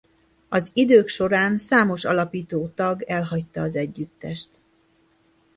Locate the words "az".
0.49-0.71, 3.61-3.75